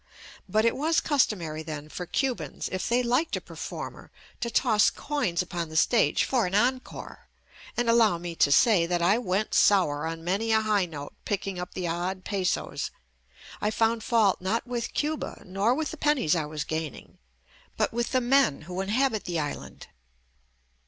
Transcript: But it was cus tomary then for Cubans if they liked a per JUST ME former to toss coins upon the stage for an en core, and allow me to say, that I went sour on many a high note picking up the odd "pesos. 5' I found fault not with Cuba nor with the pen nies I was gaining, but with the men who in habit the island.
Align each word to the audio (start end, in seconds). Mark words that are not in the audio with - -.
But 0.49 0.65
it 0.65 0.75
was 0.75 0.99
cus 0.99 1.27
tomary 1.27 1.63
then 1.63 1.87
for 1.87 2.07
Cubans 2.07 2.67
if 2.71 2.89
they 2.89 3.03
liked 3.03 3.35
a 3.35 3.39
per 3.39 3.53
JUST 3.53 3.65
ME 3.65 3.69
former 3.69 4.11
to 4.39 4.49
toss 4.49 4.89
coins 4.89 5.43
upon 5.43 5.69
the 5.69 5.77
stage 5.77 6.23
for 6.23 6.47
an 6.47 6.55
en 6.55 6.79
core, 6.79 7.27
and 7.77 7.87
allow 7.87 8.17
me 8.17 8.33
to 8.33 8.51
say, 8.51 8.87
that 8.87 9.03
I 9.03 9.19
went 9.19 9.53
sour 9.53 10.07
on 10.07 10.23
many 10.23 10.51
a 10.51 10.61
high 10.61 10.87
note 10.87 11.13
picking 11.23 11.59
up 11.59 11.75
the 11.75 11.87
odd 11.87 12.25
"pesos. 12.25 12.89
5' 13.59 13.59
I 13.61 13.69
found 13.69 14.03
fault 14.03 14.41
not 14.41 14.65
with 14.65 14.91
Cuba 14.95 15.43
nor 15.45 15.75
with 15.75 15.91
the 15.91 15.97
pen 15.97 16.17
nies 16.17 16.33
I 16.35 16.45
was 16.47 16.63
gaining, 16.63 17.19
but 17.77 17.93
with 17.93 18.11
the 18.11 18.21
men 18.21 18.61
who 18.63 18.81
in 18.81 18.89
habit 18.89 19.25
the 19.25 19.39
island. 19.39 19.85